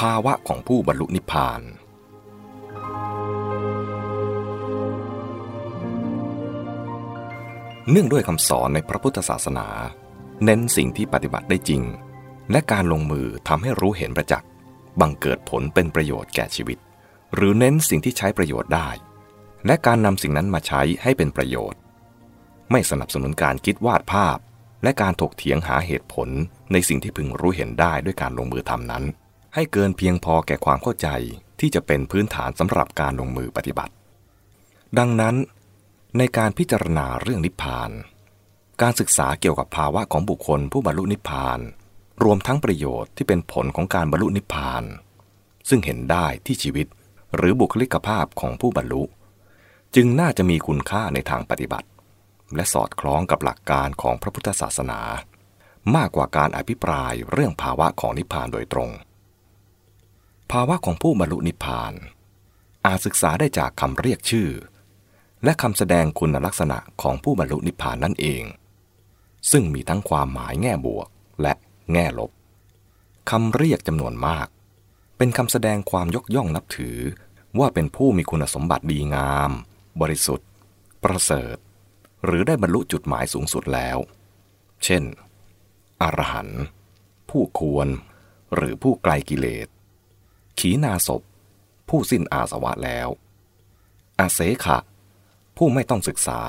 [0.00, 1.60] ภาวะของผู้บรรลุนิพพาน
[7.90, 9.68] เนื่องด้วยคำสอนในพระพุทธศาสนา
[10.44, 11.82] เน้นสิ่งที่ปฏิบัติได้จริง
[12.50, 14.48] และการลงมือทำให้รู้เห็นประจักษ์
[15.00, 16.78] บังเกิดผลเป็นประโยชน์แก่ชีวิต
[17.34, 18.88] หรือเน้นสิ่งที่ใช้ประโยชน์ได้
[19.66, 21.80] และการนำสิ่งนั้นมาใช้ให้เป็นประโยชน์
[22.70, 24.38] ไม่สนับสนุนการคิดวาดภาพ
[24.82, 26.28] และการถกเถียงหาเหตุผล
[26.72, 29.04] ในสิ่งที่พึงรู้เห็นได้ด้วยการลงมือทำนั้น
[29.58, 31.08] ให้เกินเพียงพอแก่ความเข้าใจ
[31.60, 33.92] ที่จะเป็นพื้นฐานสำหรับการลงมือปฏิบัติ
[34.98, 35.34] ดังนั้น
[36.18, 37.90] ในการพิจารณาเรื่องนิพพาน
[38.82, 41.58] การศึกษาเกี่ยวกับภาวะของบุคคลผู้บรรลุนิพพาน
[42.24, 44.82] รวมทั้งประโยชน์ที่เป็นผลของการบรรลุนิพพาน
[45.68, 46.86] ซึ่งเห็นได้ที่ชีวิต
[47.36, 49.02] หรือบุคลิกภาพของผู้บรรลุ
[49.94, 51.88] จึงน่าจะมีคุณค่าในทางปฏิบัติ
[52.54, 55.00] และสอดคล้องกับหลักการของพระพุทธศาสนา
[55.96, 58.90] มากกว่าการอภิปรายเรื่องภาวะของนิพพานโดยตรง
[60.52, 61.92] ภาวะของผู้บรรลุนิพพาน
[62.86, 64.50] อาจศึกษาได้จากคำเรียกชื่อ
[65.44, 68.44] และคำแสดงคุณลักษณะของผู้บรรลุนิพพานนั่นเอง
[69.50, 71.08] ซึ่งมีทั้งความหมายแง่บวก
[71.42, 71.54] และ
[71.92, 72.30] แง่ลบ
[73.30, 74.46] คำเรียกจำนวนมาก
[75.16, 76.98] เป็นคำแสดงความยกย่องนับถือ
[77.58, 79.50] ว่าเป็นผู้มีคุณสมบัติดีงาม
[80.00, 80.48] บริสุทธิ์
[81.04, 81.56] ประเสริฐ
[82.24, 83.98] หรือได้บรรลุจุดหมายสูงสุดแล้ว
[84.84, 85.02] เช่น
[86.02, 86.62] อรหันต์
[87.30, 87.88] ผู้ควร
[88.54, 89.68] หรือผู้ไกลกิเลส
[90.58, 91.22] ขีนาศพ
[91.88, 93.08] ผู้สิ้นอาสวะแล้ว
[94.18, 94.78] อาเสขะ
[95.56, 96.40] ผู้ไม่ต้องศึกษา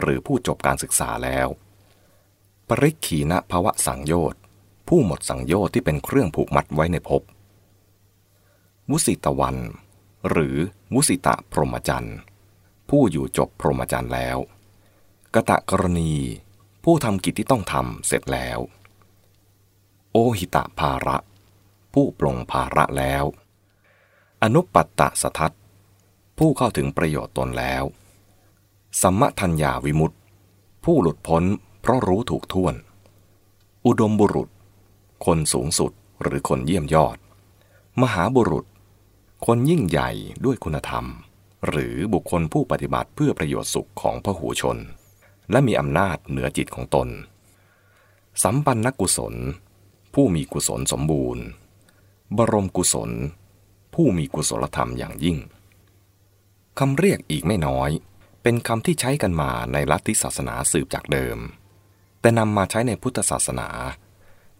[0.00, 1.48] หรือผู้จบการศึกษาแล้ว
[2.68, 4.40] ปริกขีณภาวะสังโยชน์
[4.88, 7.22] ผู้หมดสังโยชน์ที่เป็นเครื่องผูกมัดไว้ในภพ
[8.90, 9.56] วุสิตวัน
[10.30, 10.56] หรือ
[10.94, 12.16] วุสิตะพรหมจรรย์
[12.88, 14.38] ผู้อยู่จบพรหมจรรย์แล้ว
[15.34, 16.12] กะตะกรณี
[16.84, 18.58] ผู้ทำกิจที่ต้องทำเสร็จแล้ว
[20.12, 21.16] โอหิตะภาระ
[21.92, 23.24] ผู้ปลงภาระแล้ว
[24.42, 25.54] อนุปัตตะสทัต
[26.38, 27.84] ผู้เข้าถึงประโยชน์ตนแล้ว
[29.02, 30.16] สัมมทัญญาวิมุตติ
[30.84, 31.44] ผู้หลุดพ้น
[31.80, 32.74] เพราะรู้ถูกท่วน
[33.86, 34.48] อุดมบุรุษ
[35.26, 35.92] คนสูงสุด
[36.22, 37.18] หรือคนเยี่ยมยอด
[38.02, 38.66] มหาบุรุษ
[39.46, 40.10] คนยิ่งใหญ่
[40.44, 41.06] ด้วยคุณธรรม
[41.68, 44.78] หรือบุคคลผู้ปฏิบัติเพื่อประโยชน์สุขของพหูชน
[45.50, 47.08] และมีอำนาจเหนือจิตของตน
[48.42, 49.34] สัมปันนกุศล
[50.14, 51.44] ผู้มีกุศลสมบูรณ์
[52.36, 53.12] บรมกุศล
[53.94, 55.38] ผู้มีกุศลธรรมอย่างยิ่ง
[56.78, 57.90] คำเรียกอีกไม่น้อย
[58.42, 61.38] เป็นคำที่ใช้กันมาในลัทธิศาสนาสืบจากเดิม
[62.20, 63.68] แต่นำมาใช้ในพุทธศาสนา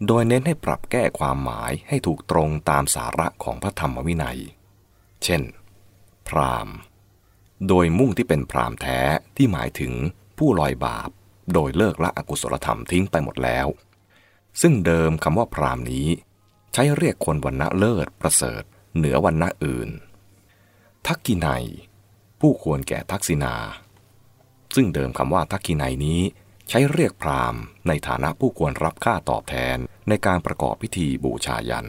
[0.06, 4.38] โดยเน้นให้ปรับแก้ความหมายให้ถูกตรงตามสาระของพระธรรมวินัย
[5.24, 5.42] เช่น
[6.28, 6.68] พราม
[7.68, 9.00] โดยมุ่งที่เป็นพรามแท้
[9.36, 9.92] ที่หมายถึง
[10.38, 11.10] ผู้ลอยบาป
[11.52, 13.66] โดยเลิกละอกุศลธรรมทิ้งไปหมดแล้ว
[14.60, 16.08] ซึ่งเดิมคำว่าพรามนี้
[16.72, 18.62] ใช้เรียกคนวันณะเลิศประเสริฐ
[18.96, 19.88] เหนือวันณะอื่น
[21.06, 21.64] ทักกินัย
[22.40, 23.56] ผู้ควรแก่ทักษิณา
[24.74, 26.20] ซึ่งเดิมคำว่าทักกินัยนี้
[26.68, 29.76] ใช้เรียกพราหมณ์ในฐานะผู้ควรรับค่าตอบแทน
[30.08, 31.88] ในการประกอบพิธีบูชายัน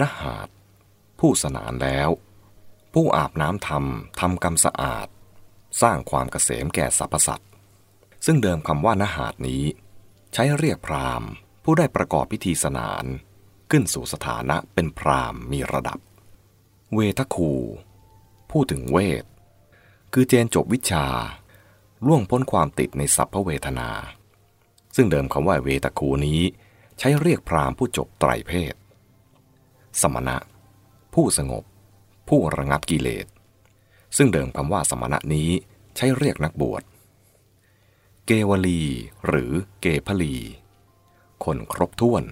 [0.00, 0.48] นหาด
[1.20, 2.10] ผู้สนานแล้ว
[2.94, 5.08] ผู้อาบน้ำทำทำกรรมสะอาด
[5.82, 7.50] สร้างความเกษมแก่สรรพสัตว์
[8.26, 9.64] ซึ่งเดิมคำว่านหาดนี้
[10.32, 11.28] ใช้เรียกพราหมณ์
[11.64, 13.04] ผู้ได้ประกอบพิธีสนาน
[13.70, 15.98] ขึ้นสู่สถานะเป็นพรามมีระดับ
[16.94, 17.52] เวทคู
[18.50, 19.24] พูดถึงเวท
[20.12, 21.06] คือเจนจบวิชา
[22.06, 23.90] ล่วงพ้นความติดในสัพพเวทนา
[24.96, 26.40] ซึ่งเดิมคำว่าเวทคูนี้
[26.98, 28.74] ใช้เรียกพรามผู้จบไตรเพศ
[30.00, 30.36] สมณะ
[31.14, 31.64] ผู้สงบ
[32.28, 33.26] ผู้ระงับกิเลส
[34.16, 35.50] ซึ่งเดิมคำว่าสมณะนี้
[35.96, 36.82] ใช้เรียกนักบวช
[38.26, 38.82] เกวลี
[39.26, 40.34] หรือเกพลี
[41.44, 42.22] คนครบถ้วน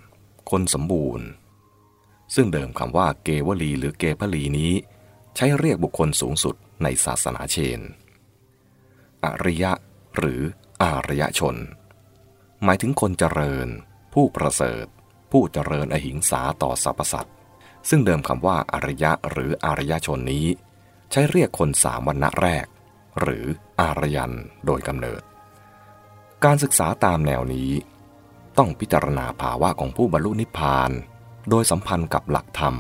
[0.51, 1.27] คนสมบูรณ์
[2.35, 4.73] ซึ่งเดิมคำว่าเกวลีหรือเกพลีนี้
[5.37, 7.81] ใช้เรียกบุคคลสูงสุดในศาสนาเชน
[9.25, 9.73] อริยะ
[10.17, 10.41] หรือ
[10.83, 11.57] อารยชน
[12.65, 13.69] หมายถึงคนเจริญ
[14.15, 14.87] ผู้ประเสริฐ
[15.33, 17.35] ผู้เจริญอหิงสาต่อสรรพสัตว์
[17.89, 20.47] ซึ่งเดิมคำว่าอริยะหรืออารยชนนี้
[21.11, 22.67] ใช้เรียกคนสามวันณะแรก
[23.21, 23.45] หรือ
[23.81, 24.33] อารยัน
[24.67, 25.23] โดยกำเนิด
[26.45, 27.71] การศึกษาตามแนวนี้
[28.59, 30.91] ต้องพิจารณาภาวะของผู้บรรลุนิพพาน
[31.49, 32.75] โดยสัมพันธ์กับหลักธรรม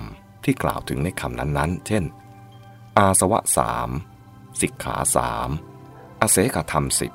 [0.45, 2.05] ที่กล่าวถึงในคำนั้นๆ เช่น
[2.99, 3.91] อาสวะสาม
[4.61, 5.49] สิกขาสาม
[6.21, 7.13] อเสกธรรมสิบ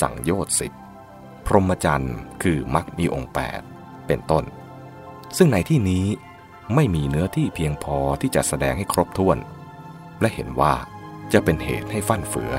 [0.00, 0.72] สังโยชน์สิบ
[1.46, 3.32] พรหมจรรย์คือมรรคมีองค์
[3.68, 4.44] 8 เป็นต้น
[5.36, 6.06] ซึ่งในที่นี้
[6.74, 9.38] ไม่มีเนื้อที่เพียงพอที่จะแสดงให้ครบถ้วน
[10.20, 10.74] และเห็นว่า
[11.32, 12.52] จะเป็นเหตุให้ฟั่นเฟือ